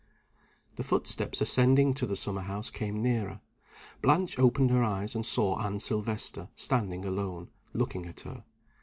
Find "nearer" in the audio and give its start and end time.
3.03-3.39